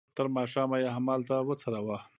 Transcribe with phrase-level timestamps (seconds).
[0.15, 1.97] تر ماښامه یې همالته وڅروه.